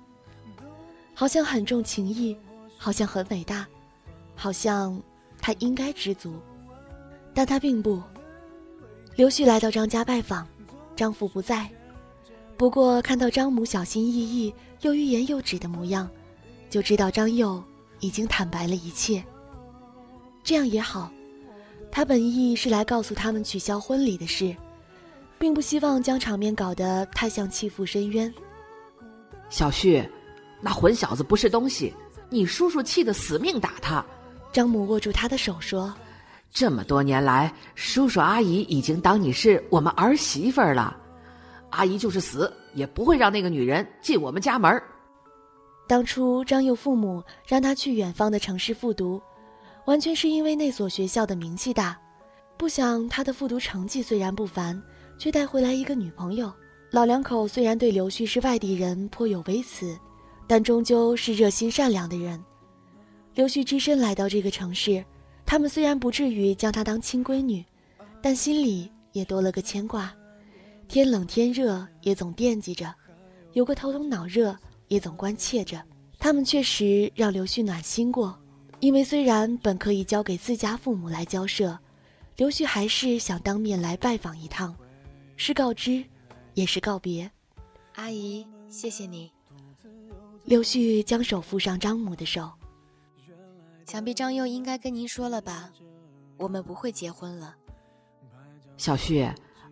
[1.14, 2.36] 好像很重情义，
[2.78, 3.66] 好像很伟大，
[4.34, 4.98] 好像
[5.40, 6.34] 他应该知足，
[7.34, 8.02] 但他并不。
[9.16, 10.46] 刘旭来到张家拜访，
[10.96, 11.68] 张父不在，
[12.56, 16.08] 不过看到张母小心翼翼又欲言又止的模样，
[16.70, 17.62] 就知道张佑。
[18.02, 19.24] 已经坦白了一切，
[20.44, 21.10] 这样也好。
[21.90, 24.54] 他本意是来告诉他们取消婚礼的事，
[25.38, 28.32] 并不希望将场面搞得太像弃父深渊。
[29.48, 30.02] 小旭，
[30.60, 31.94] 那混小子不是东西，
[32.28, 34.04] 你叔叔气得死命打他。
[34.50, 35.94] 张母握住他的手说
[36.50, 40.96] ：“这么多年来，叔叔阿姨已经当你是我们儿媳妇儿了，
[41.70, 44.82] 阿姨就是死也不会让那个女人进我们家门儿。”
[45.86, 49.20] 当初张佑父母让他去远方的城市复读，
[49.84, 51.98] 完全是因为那所学校的名气大，
[52.56, 54.80] 不想他的复读成绩虽然不凡，
[55.18, 56.50] 却带回来一个女朋友。
[56.90, 59.98] 老两口虽然对刘旭是外地人颇有微词，
[60.46, 62.42] 但终究是热心善良的人。
[63.34, 65.04] 刘旭只身来到这个城市，
[65.44, 67.64] 他们虽然不至于将她当亲闺女，
[68.22, 70.12] 但心里也多了个牵挂，
[70.86, 72.94] 天冷天热也总惦记着，
[73.52, 74.56] 有个头疼脑热。
[74.92, 75.82] 也总关切着，
[76.18, 78.38] 他们确实让刘旭暖心过。
[78.78, 81.78] 因为虽然本可以交给自家父母来交涉，
[82.36, 84.76] 刘旭还是想当面来拜访一趟，
[85.34, 86.04] 是告知，
[86.52, 87.30] 也是告别。
[87.94, 89.32] 阿姨，谢谢你。
[90.44, 92.50] 刘旭将手附上张母的手。
[93.86, 95.70] 想必张佑应该跟您说了吧？
[96.36, 97.56] 我们不会结婚了。
[98.76, 99.26] 小旭，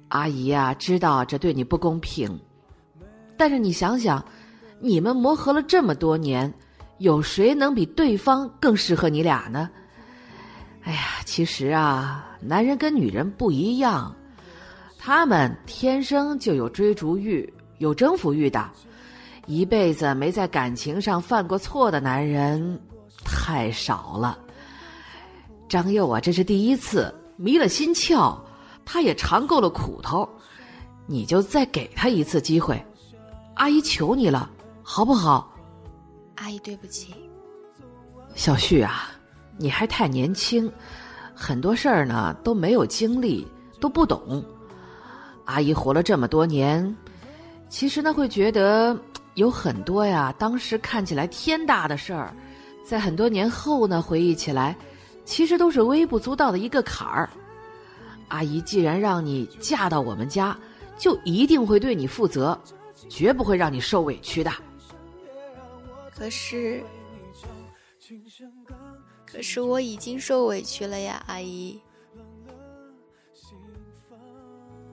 [0.09, 2.41] 阿姨呀，知道这对你不公平，
[3.37, 4.25] 但是你想想。
[4.83, 6.53] 你们磨合了这么多年，
[6.99, 9.69] 有谁能比对方更适合你俩呢？
[10.83, 14.15] 哎呀，其实啊，男人跟女人不一样，
[14.99, 18.71] 他们天生就有追逐欲、有征服欲的，
[19.45, 22.81] 一辈子没在感情上犯过错的男人
[23.23, 24.39] 太少了。
[25.69, 28.35] 张佑啊，这是第一次迷了心窍，
[28.87, 30.27] 他也尝够了苦头，
[31.07, 32.83] 你就再给他一次机会，
[33.57, 34.51] 阿姨求你了。
[34.93, 35.49] 好不好？
[36.35, 37.15] 阿姨，对不起。
[38.35, 39.13] 小旭啊，
[39.57, 40.69] 你还太年轻，
[41.33, 43.47] 很多事儿呢都没有经历，
[43.79, 44.45] 都不懂。
[45.45, 46.97] 阿姨活了这么多年，
[47.69, 48.99] 其实呢会觉得
[49.35, 52.35] 有很多呀，当时看起来天大的事儿，
[52.85, 54.77] 在很多年后呢回忆起来，
[55.25, 57.31] 其实都是微不足道的一个坎儿。
[58.27, 60.59] 阿姨既然让你嫁到我们家，
[60.99, 62.61] 就一定会对你负责，
[63.09, 64.51] 绝不会让你受委屈的。
[66.21, 66.85] 可是，
[69.25, 71.81] 可是我已经受委屈了呀，阿姨。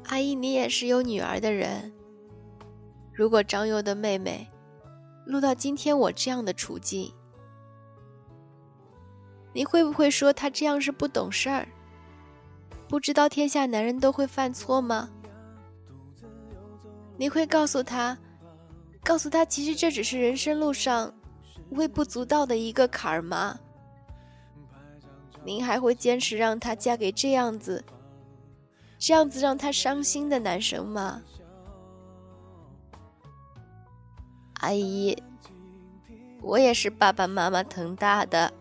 [0.06, 1.92] 阿姨，你也是有女儿的人。
[3.12, 4.48] 如果张佑的妹妹
[5.26, 7.14] 落到今天我这样的处境，
[9.52, 11.68] 你会不会说她这样是不懂事儿？
[12.88, 15.10] 不知道天下男人都会犯错吗？
[17.18, 18.18] 你会告诉他，
[19.04, 21.14] 告诉他，其实这只是人生路上
[21.72, 23.60] 微不足道的一个坎儿吗？
[25.44, 27.84] 您还会坚持让她嫁给这样子？
[29.00, 31.22] 这样子让他伤心的男生吗？
[34.56, 35.16] 阿姨，
[36.42, 38.52] 我也是爸爸妈妈疼大的。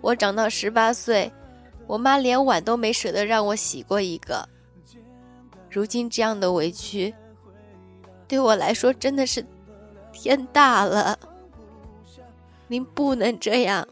[0.00, 1.32] 我长到十八岁，
[1.88, 4.48] 我妈连碗都没舍得让我洗过一个。
[5.68, 7.12] 如今这样的委屈，
[8.28, 9.44] 对我来说真的是
[10.12, 11.18] 天大了。
[12.74, 13.86] 您不能这样，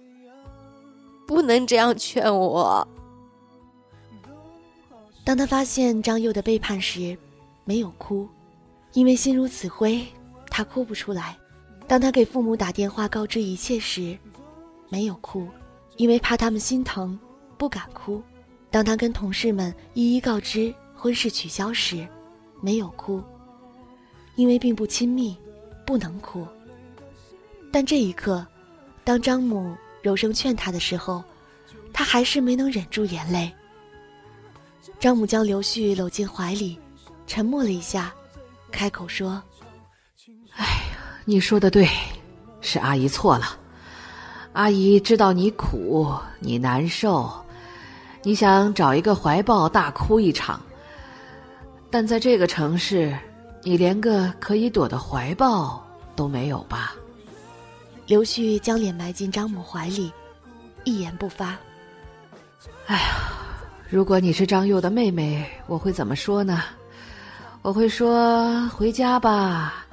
[1.25, 2.85] 不能这样劝我。
[5.23, 7.17] 当他发现张佑的背叛时，
[7.65, 8.29] 没有哭，
[8.93, 10.05] 因为心如死灰，
[10.51, 11.37] 他哭不出来；
[11.87, 14.19] 当他给父母打电话告知一切时，
[14.89, 15.47] 没有哭，
[15.97, 17.17] 因为怕他们心疼，
[17.57, 18.21] 不敢哭；
[18.69, 22.05] 当他跟同事们一一告知婚事取消时，
[22.61, 23.23] 没有哭，
[24.35, 25.37] 因为并不亲密，
[25.87, 26.45] 不能哭。
[27.75, 28.47] 但这一刻，
[29.05, 31.23] 当张母柔声劝他的时候，
[31.93, 33.53] 他还是没能忍住眼泪。
[34.99, 36.79] 张母将刘旭搂进怀里，
[37.27, 38.13] 沉默了一下，
[38.71, 39.43] 开口说
[40.55, 41.89] ：“哎呀，你说的对，
[42.61, 43.59] 是阿姨错了。
[44.53, 47.31] 阿姨知道你苦，你难受，
[48.23, 50.61] 你想找一个怀抱大哭一场。
[51.91, 53.17] 但在这个城市，
[53.63, 55.85] 你连个可以躲的怀抱
[56.15, 56.95] 都没有吧？”
[58.07, 60.13] 刘旭将脸埋进张母怀里，
[60.85, 61.57] 一言不发。
[62.87, 63.29] 哎呀。
[63.89, 66.63] 如果你是张佑的妹妹，我会怎么说呢？
[67.61, 69.85] 我会说回家吧，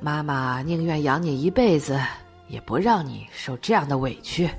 [0.00, 2.00] 妈妈宁愿养你一辈子，
[2.48, 4.50] 也不让你受这样的委屈。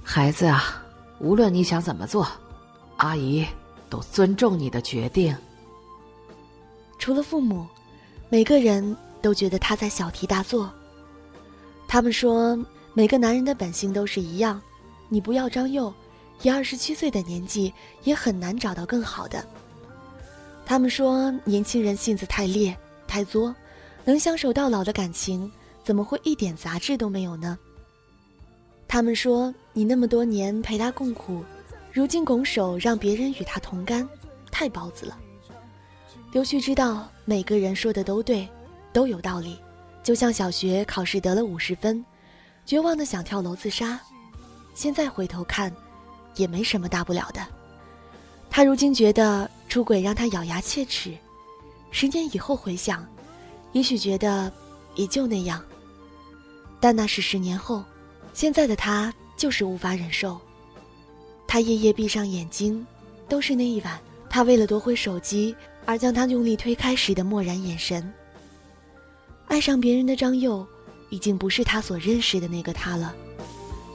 [0.00, 0.80] 孩子啊，
[1.18, 2.28] 无论你想怎么做，
[2.98, 3.44] 阿姨
[3.90, 5.36] 都尊重你的决定。
[7.00, 7.66] 除了父母，
[8.28, 10.70] 每个人都觉得他在小题大做。
[11.88, 12.58] 他们说，
[12.94, 14.60] 每个男人的本性都是一样，
[15.08, 15.92] 你不要张佑。
[16.42, 17.72] 以二十七岁的年纪，
[18.04, 19.42] 也很难找到更好的。
[20.66, 23.54] 他们说，年轻人性子太烈、太作，
[24.04, 25.50] 能相守到老的感情，
[25.82, 27.58] 怎么会一点杂质都没有呢？
[28.86, 31.42] 他们说，你那么多年陪他共苦，
[31.90, 34.06] 如今拱手让别人与他同甘，
[34.50, 35.16] 太包子了。
[36.32, 38.46] 刘旭知道，每个人说的都对，
[38.92, 39.58] 都有道理。
[40.06, 42.04] 就像小学考试得了五十分，
[42.64, 43.98] 绝望的想跳楼自杀，
[44.72, 45.74] 现在回头看。
[46.36, 47.44] 也没什么大不了的。
[48.50, 51.16] 他如今觉得出轨让他咬牙切齿，
[51.90, 53.04] 十年以后回想，
[53.72, 54.52] 也许觉得
[54.94, 55.60] 也就那样。
[56.78, 57.82] 但那是十年后，
[58.34, 60.38] 现在的他就是无法忍受。
[61.48, 62.86] 他夜夜闭上眼睛，
[63.28, 68.12] 都是那一晚，他为了夺回手机而将他用力推开时的漠然眼神。
[69.48, 70.66] 爱上别人的张佑，
[71.08, 73.14] 已经不是他所认识的那个他了，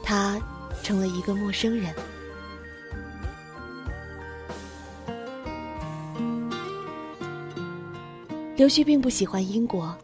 [0.02, 0.40] 他
[0.82, 1.94] 成了一个陌生人。
[8.56, 9.96] 刘旭并不喜欢英国，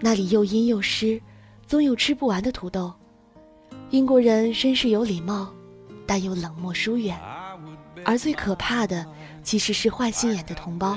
[0.00, 1.20] 那里又阴又湿，
[1.66, 2.92] 总有吃不完的土豆。
[3.90, 5.52] 英国人绅士有礼貌，
[6.06, 7.18] 但又冷漠疏远，
[8.04, 9.06] 而最可怕的
[9.42, 10.96] 其实是坏心眼的同胞。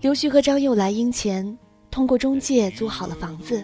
[0.00, 1.58] 刘旭和张佑来英前，
[1.92, 3.62] 通过中介租好了房子，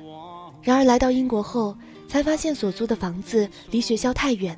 [0.62, 1.74] 然而来到英国后，
[2.06, 4.56] 才发现所租的房子离学校太远，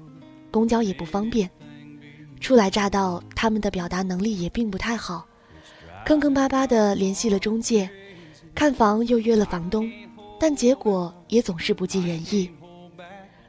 [0.51, 1.49] 公交也不方便。
[2.41, 5.25] 初来乍到，他们的表达能力也并不太好。
[6.05, 7.89] 坑坑巴巴地联系了中介，
[8.57, 9.89] 看房又约了房东，
[10.39, 12.51] 但结果也总是不尽人意。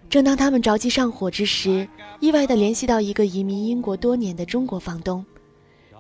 [0.07, 1.87] 正当他们着急上火之时，
[2.19, 5.25] 意外地联系到一个移民英国多年的中国房东，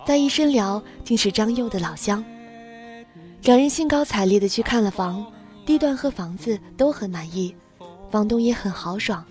[0.05, 2.23] 再一深聊，竟是张佑的老乡。
[3.41, 5.25] 两人兴高采烈地去看了房，
[5.65, 7.53] 地段和房子都很满意，
[8.09, 9.25] 房东也很豪爽，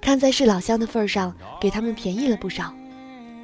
[0.00, 2.74] 看在是老乡的份上，给他们便宜了不少。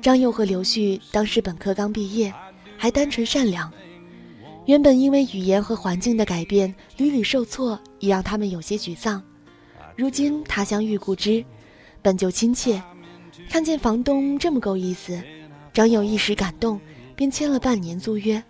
[0.02, 2.32] 张佑和刘旭当时本科刚毕业。
[2.76, 3.72] 还单纯善良，
[4.66, 9.22] 原本因为语言和环境的改变屡屡受挫，已让他们有些沮丧。
[9.96, 11.42] 如今他乡遇故知，
[12.02, 12.82] 本就亲切，
[13.48, 15.18] 看见房东这么够意思，
[15.72, 16.78] 张佑一时感动，
[17.14, 18.42] 便签了半年租约，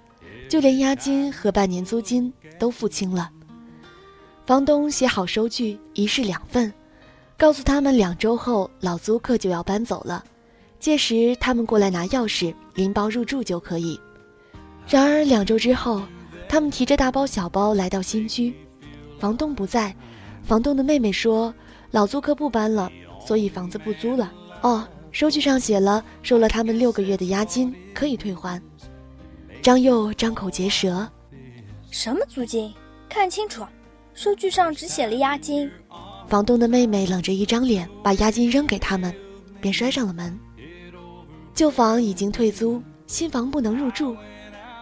[0.48, 3.30] 就连押金和半年租金都付清了。
[4.46, 6.72] 房东写好收据，一式两份，
[7.37, 10.22] 告诉他们两周后老租客就要搬走了，
[10.78, 13.98] 届时他们过来拿钥匙，拎包入住就可以。
[14.87, 16.02] 然而两周之后，
[16.46, 18.54] 他们提着大包小包来到新居，
[19.18, 19.96] 房东不在，
[20.42, 21.52] 房东的妹妹说
[21.90, 22.92] 老租客不搬了，
[23.26, 24.30] 所以房子不租了。
[24.61, 28.61] 哦，收据上写了收了他们六个月的押金，可以退还。
[29.64, 31.11] 张佑张口结舌
[31.90, 32.70] ：“什么租金？
[33.09, 33.64] 看清楚！”
[34.12, 35.70] 收据上只写了押金，
[36.29, 39.14] 房东的妹妹冷着一张脸，把押金扔给他们，
[39.62, 40.38] 便摔上了门。
[41.55, 44.14] 旧房已经退租，新房不能入住，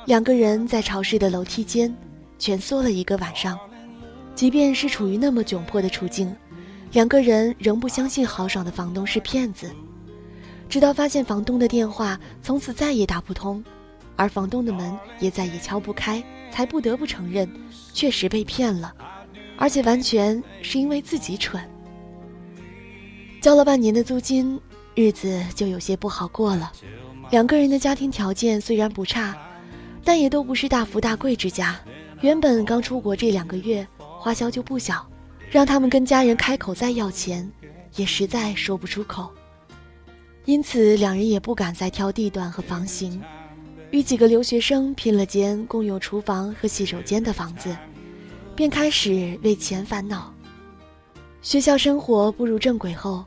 [0.05, 1.95] 两个人在潮湿的楼梯间
[2.37, 3.57] 蜷缩了一个晚上。
[4.35, 6.35] 即便是处于那么窘迫的处境，
[6.91, 9.71] 两个人仍不相信豪爽的房东是骗子，
[10.69, 13.63] 直到发现房东的电话从此再也打不通，
[14.17, 17.51] 而房东的门也再也敲不开，才不得不承认，
[17.93, 18.95] 确实被骗了。
[19.57, 21.63] 而且完全是因为自己蠢。
[23.41, 24.61] 交了半年的租金，
[24.95, 26.73] 日子就有些不好过了。
[27.31, 29.37] 两个人的家庭条件虽然不差，
[30.05, 31.79] 但也都不是大富大贵之家。
[32.21, 35.07] 原本刚出国这两个月花销就不小，
[35.51, 37.51] 让他们跟家人开口再要钱，
[37.97, 39.31] 也实在说不出口。
[40.45, 43.23] 因此，两人也不敢再挑地段和房型，
[43.93, 47.77] 与几个留学生拼了间共有厨房和洗手间的房子。
[48.55, 50.33] 便开始为钱烦恼。
[51.41, 53.25] 学校生活步入正轨后，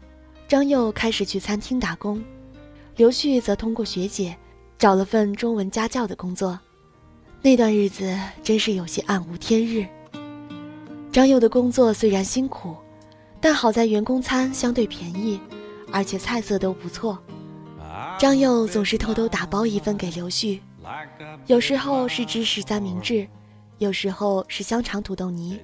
[0.48, 2.24] 张佑开始去餐厅打工，
[2.96, 4.36] 刘旭则通过学姐
[4.78, 6.60] 找了份中文家教的工作。
[7.42, 9.86] 那段日子真是有些暗无天日。
[11.12, 12.76] 张佑的工作虽然辛苦，
[13.42, 15.40] 但好在员工餐相对便宜，
[15.92, 17.18] 而且菜色都不错。
[18.18, 20.62] 张佑总是偷偷打包一份给刘旭，
[21.48, 23.28] 有时候是芝士三明治。
[23.78, 25.60] 有时候是香肠土豆泥，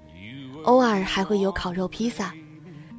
[0.63, 2.33] 偶尔还会有烤肉披萨，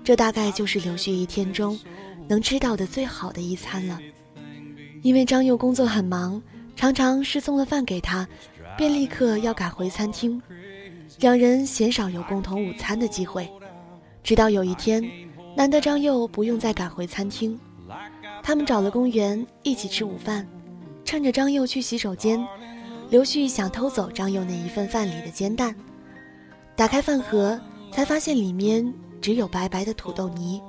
[0.03, 1.79] 这大概就是刘旭一天中
[2.27, 4.01] 能吃到的最好的一餐了。
[5.03, 6.42] 因为张佑工作很忙，
[6.75, 8.27] 常常是送了饭给他，
[8.75, 10.40] 便立刻要赶回餐厅，
[11.21, 13.47] 两人鲜少有共同午餐的机会。
[14.23, 15.05] 直到有一天，
[15.55, 17.61] 难得张佑不用再赶回餐厅，
[18.42, 20.46] 他们找了公园一起吃午饭，
[21.05, 22.44] 趁着张佑去洗手间。
[23.09, 25.74] 刘旭想偷走张佑那一份饭里的煎蛋，
[26.74, 27.61] 打开饭盒，
[27.92, 30.61] 才发现里面只有白白的土豆泥，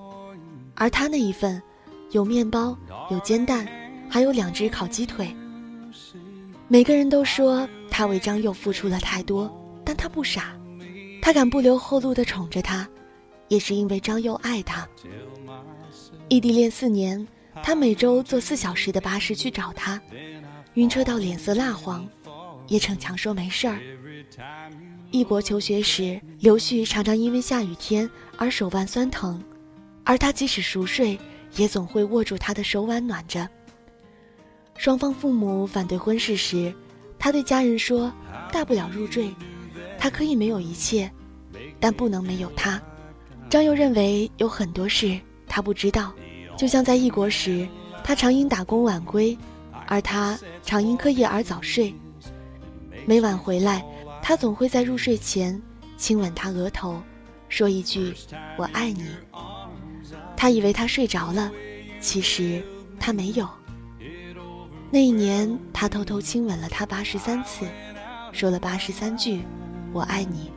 [0.75, 1.62] 而他那一份，
[2.12, 2.77] 有面包，
[3.09, 3.65] 有煎蛋，
[4.09, 5.33] 还有两只烤鸡腿。
[6.67, 9.49] 每个人都说他为张佑付出了太多，
[9.86, 10.53] 但他不傻，
[11.21, 12.88] 他敢不留后路的宠着他，
[13.47, 14.88] 也是因为张佑爱他。
[16.27, 17.25] 异地恋四年，
[17.61, 20.01] 他每周坐四小时的巴士去找他，
[20.75, 22.07] 晕车到脸色蜡黄。
[22.69, 23.77] 也逞强说没事儿。
[25.11, 29.43] 异国求学时，刘旭常常因为下雨天而手腕酸疼，
[30.05, 31.19] 而他即使熟睡，
[31.57, 33.47] 也总会握住他的手腕暖着。
[34.77, 36.73] 双方父母反对婚事时，
[37.19, 38.11] 他对家人说
[38.49, 39.29] ：“大不了入赘，
[39.99, 41.11] 他可以没有一切，
[41.81, 42.81] 但不能没有他。”
[43.51, 46.13] 张佑认为有很多事他不知道，
[46.55, 47.67] 就像在异国时，
[48.03, 49.37] 他常因打工晚归，
[49.87, 51.93] 而他常因课业而早睡。
[53.05, 53.83] 每晚回来，
[54.21, 55.61] 他总会在入睡前
[55.97, 57.01] 亲吻她额头，
[57.49, 58.13] 说一句
[58.57, 59.05] “我爱你”。
[60.37, 61.51] 他以为他睡着了，
[61.99, 62.63] 其实
[62.99, 63.47] 他没有。
[64.89, 67.65] 那一年，他偷偷亲吻了她八十三次，
[68.31, 69.41] 说了八十三句
[69.91, 70.51] “我爱你”。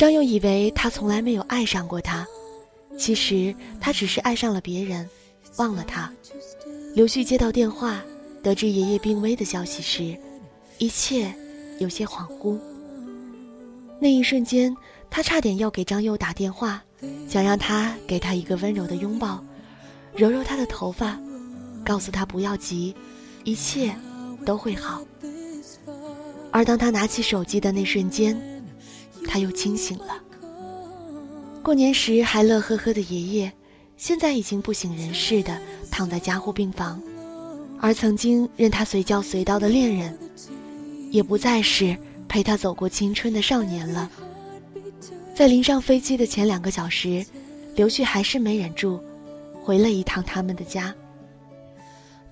[0.00, 2.26] 张佑以为他从来没有爱上过他，
[2.96, 5.06] 其实他只是爱上了别人，
[5.58, 6.10] 忘了他。
[6.94, 8.02] 刘旭接到电话，
[8.42, 10.18] 得知爷爷病危的消息时，
[10.78, 11.30] 一切
[11.80, 12.58] 有些恍惚。
[14.00, 14.74] 那一瞬间，
[15.10, 16.82] 他差点要给张佑打电话，
[17.28, 19.44] 想让他给他一个温柔的拥抱，
[20.16, 21.20] 揉揉他的头发，
[21.84, 22.96] 告诉他不要急，
[23.44, 23.94] 一切
[24.46, 25.02] 都会好。
[26.50, 28.34] 而当他拿起手机的那瞬间，
[29.26, 30.20] 他又清醒了。
[31.62, 33.52] 过年时还乐呵呵的爷爷，
[33.96, 35.60] 现在已经不省人事的
[35.90, 37.00] 躺在加护病房，
[37.78, 40.18] 而曾经任他随叫随到的恋人，
[41.10, 41.96] 也不再是
[42.28, 44.10] 陪他走过青春的少年了。
[45.34, 47.24] 在临上飞机的前两个小时，
[47.74, 49.00] 刘旭还是没忍住，
[49.62, 50.94] 回了一趟他们的家。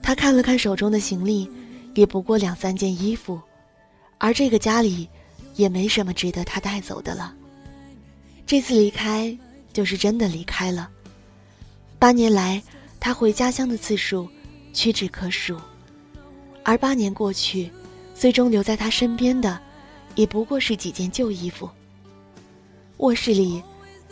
[0.03, 1.51] 他看了看手中的行李，
[1.95, 3.41] 也不过两三件衣服，
[4.17, 5.09] 而这个家里
[5.59, 7.35] 也没什么值得他带走的了。
[8.47, 9.37] 这次离开，
[9.73, 10.89] 就是真的离开了。
[11.99, 12.63] 八年来，
[13.01, 14.29] 他回家乡的次数
[14.73, 15.61] 屈指可数，
[16.63, 17.71] 而八年过去，
[18.15, 19.61] 最终留在他身边的，
[20.15, 21.69] 也不过是几件旧衣服。
[22.99, 23.61] 卧室里，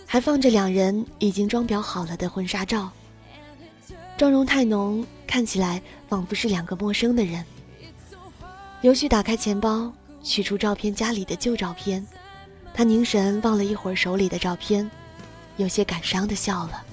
[0.04, 2.90] 还放着两人已经装裱好了的婚纱照，
[4.18, 7.44] 妆容太浓，看起来仿佛是两个陌生的人。
[8.80, 9.92] 刘旭打开钱包，
[10.26, 12.04] 取出照片夹里的旧照片，
[12.74, 14.90] 他凝神望了一会儿手里的照片，
[15.56, 16.84] 有些感伤的笑了。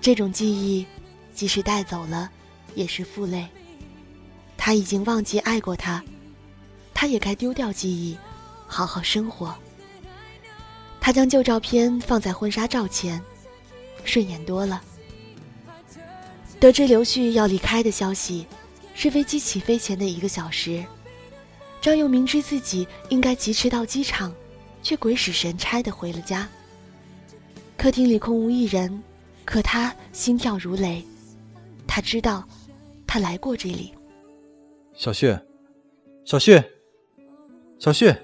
[0.00, 0.86] 这种记忆，
[1.34, 2.30] 即使带走了，
[2.74, 3.46] 也是负累。
[4.56, 6.02] 他已经忘记爱过他，
[6.94, 8.16] 他也该丢掉记忆，
[8.66, 9.54] 好好生活。
[11.00, 13.22] 他将旧照片放在婚纱照前，
[14.02, 14.82] 顺眼多了。
[16.58, 18.46] 得知刘旭要离开的消息，
[18.94, 20.82] 是飞机起飞前的一个小时。
[21.80, 24.34] 张佑明知自己应该疾驰到机场，
[24.82, 26.48] 却鬼使神差的回了家。
[27.76, 29.02] 客厅里空无一人，
[29.44, 31.04] 可他心跳如雷。
[31.86, 32.46] 他知道，
[33.06, 33.94] 他来过这里。
[34.94, 35.36] 小旭，
[36.24, 36.60] 小旭，
[37.78, 38.14] 小旭！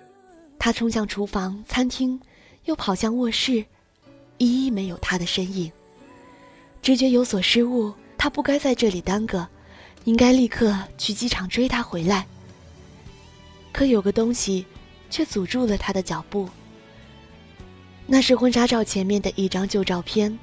[0.58, 2.20] 他冲向厨房、餐厅。
[2.64, 3.62] 又跑向卧室，
[4.38, 5.70] 一一没有他的身影。
[6.80, 9.46] 直觉有所失误，他不该在这里耽搁，
[10.04, 12.26] 应该立刻去机场追他回来。
[13.74, 14.64] 可有个东西，
[15.10, 16.48] 却阻住了他的脚步。
[18.06, 20.38] 那是婚纱照前面的一张旧照片。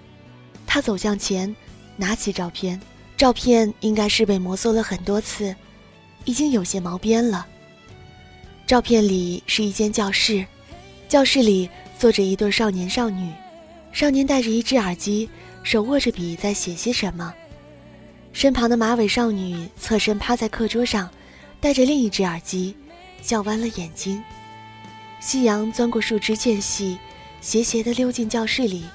[0.67, 1.55] 他走向前，
[1.95, 2.77] 拿起照片，
[3.15, 5.55] 照片应该是被摩挲了很多次，
[6.25, 7.47] 已经有些毛边了。
[8.67, 10.45] 照片里是一间教室，
[11.07, 11.69] 教室里。
[11.97, 13.31] 坐着一对少年少女，
[13.91, 15.29] 少年戴着一只耳机，
[15.61, 17.31] 手握着笔在写些什么。
[18.33, 21.07] 身旁的马尾少女侧身趴在课桌上，
[21.59, 22.75] 戴着另一只耳机，
[23.21, 24.21] 笑弯了眼睛。
[25.19, 26.97] 夕阳钻过树枝间隙，
[27.39, 28.85] 斜斜地溜进教室里，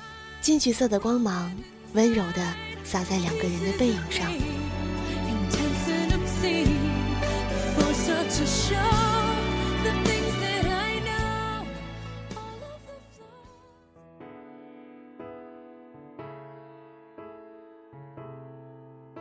[0.41, 1.55] 金橘色的光芒
[1.93, 2.55] 温柔地
[2.85, 4.31] 洒在两个人的背影上。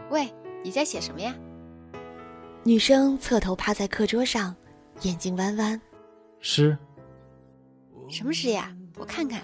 [0.10, 0.34] 喂，
[0.64, 1.36] 你在写什么呀？
[2.64, 4.56] 女生侧头趴在课桌上，
[5.02, 5.80] 眼睛弯弯。
[6.40, 6.78] 诗。
[8.08, 8.76] 什么诗呀？
[8.98, 9.42] 我看看。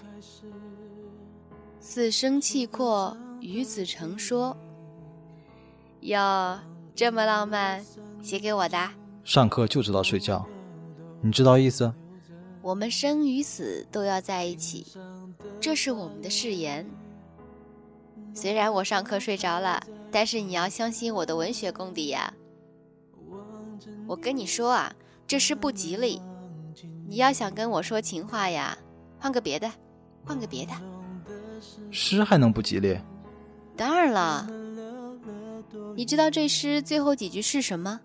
[1.80, 4.56] 四声气阔，与子成说。
[6.02, 6.60] 哟，
[6.96, 7.84] 这么浪漫，
[8.22, 8.78] 写给我的？
[9.24, 10.46] 上课就知道睡觉，
[11.22, 11.94] 你知道意思？
[12.62, 14.86] 我们生与死都要在一起，
[15.60, 16.90] 这是我们的誓言。
[18.34, 19.82] 虽然我上课睡着了。
[20.14, 22.34] 但是你要相信我的文学功底呀！
[24.06, 24.94] 我跟你说啊，
[25.32, 26.22] 这诗不吉利。
[27.08, 28.78] 你要想跟我说情话呀，
[29.18, 29.72] 换个别的，
[30.26, 30.74] 换个别的。
[31.90, 33.00] 诗还能不吉利？
[33.78, 34.46] 当然了。
[35.96, 38.02] 你知道这诗最后几句是什么？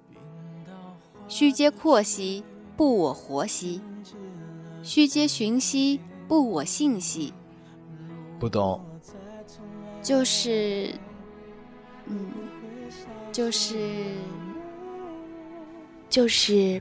[1.26, 2.44] 虚嗟阔兮，
[2.76, 3.80] 不我活兮；
[4.84, 7.34] 虚嗟寻兮，不我信兮。
[8.38, 8.80] 不懂。
[10.00, 10.94] 就是。
[12.06, 12.30] 嗯，
[13.32, 14.14] 就是，
[16.08, 16.80] 就是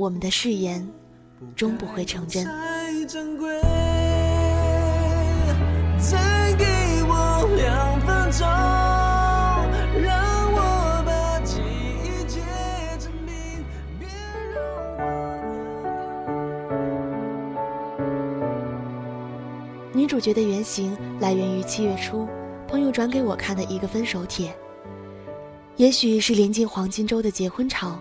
[0.00, 0.88] 我们的誓言
[1.54, 2.46] 终不会成真。
[19.92, 22.26] 女主角的原型来源于七月初。
[22.66, 24.56] 朋友转给我看的一个分手帖，
[25.76, 28.00] 也许是临近黄金周的结婚潮，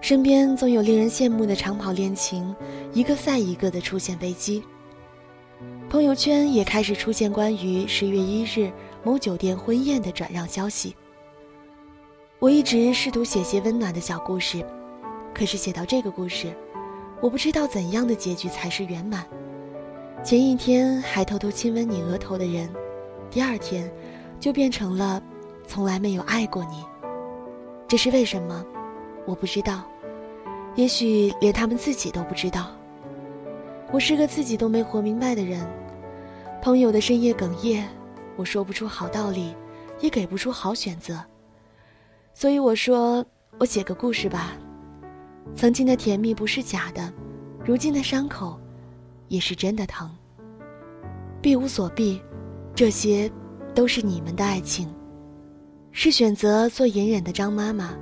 [0.00, 2.54] 身边总有令人羡慕的长跑恋情，
[2.92, 4.62] 一个赛一个的出现危机。
[5.90, 8.72] 朋友圈也开始出现关于十月一日
[9.04, 10.96] 某酒店婚宴的转让消息。
[12.38, 14.64] 我一直试图写些温暖的小故事，
[15.34, 16.56] 可是写到这个故事，
[17.20, 19.26] 我不知道怎样的结局才是圆满。
[20.24, 22.68] 前一天还偷偷亲吻你额头的人。
[23.30, 23.90] 第二天，
[24.40, 25.22] 就变成了
[25.66, 26.82] 从来没有爱过你。
[27.86, 28.64] 这是为什么？
[29.26, 29.84] 我不知道，
[30.76, 32.70] 也许连他们自己都不知道。
[33.92, 35.66] 我是个自己都没活明白的人。
[36.62, 37.84] 朋友的深夜哽咽，
[38.36, 39.54] 我说不出好道理，
[40.00, 41.18] 也给不出好选择。
[42.34, 43.24] 所以我说，
[43.58, 44.52] 我写个故事吧。
[45.54, 47.12] 曾经的甜蜜不是假的，
[47.64, 48.58] 如今的伤口，
[49.28, 50.08] 也是真的疼。
[51.42, 52.20] 避无所避。
[52.72, 53.30] 这些
[53.74, 54.88] 都是你们的爱情。
[55.90, 57.94] 是选择做隐忍的张妈妈，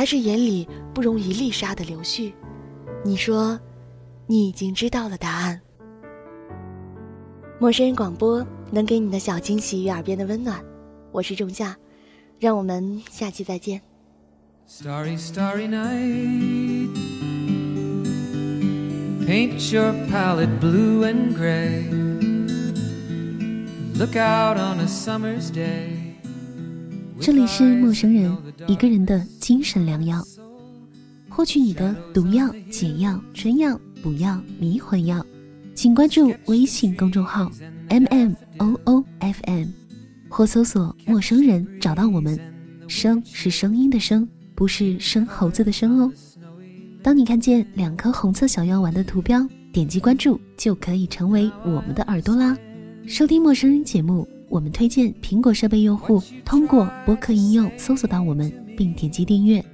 [0.00, 2.32] 还是眼里不容一粒沙的刘旭？
[3.04, 3.60] 你说，
[4.26, 5.60] 你已经知道了答案。
[7.58, 10.58] 陌生人广播能给你的小惊喜与耳边的温暖，
[11.12, 11.76] 我是仲夏，
[12.38, 13.82] 让我们下期再见。
[14.66, 16.88] Starry, starry night.
[19.26, 21.84] Paint your palette blue and gray.
[23.98, 25.99] Look out on a summer's day.
[27.20, 28.34] 这里是陌生人，
[28.66, 30.24] 一个人的精神良药。
[31.28, 35.24] 获取你的毒药、解药、春药、补药、迷魂药，
[35.74, 37.50] 请关注微信公众号
[37.88, 39.66] m m o o f m，
[40.28, 42.38] 或搜索“陌生人”找到我们。
[42.88, 44.26] 声是声音的声。
[44.52, 46.12] 不是生猴子的生哦。
[47.02, 49.40] 当你看见两颗红色小药丸的图标，
[49.72, 52.54] 点击关注就可以成为我们的耳朵啦。
[53.06, 59.64] 收听陌生人节目，我们推荐苹果设备用户通过播客应用搜索到我们，并点击订阅。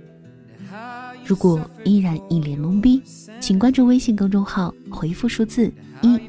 [1.24, 3.03] 如果依然一脸懵逼，
[3.41, 5.72] 请关注微信公众号，回复数字
[6.03, 6.20] 一，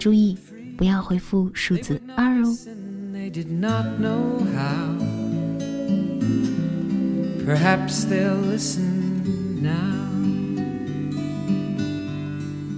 [0.00, 0.36] 注意
[0.76, 2.56] 不要回复数字二哦。
[7.46, 9.94] Perhaps they'll listen now.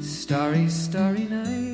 [0.03, 1.66] Starry, starry night.